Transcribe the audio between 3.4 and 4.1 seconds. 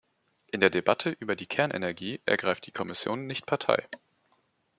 Partei.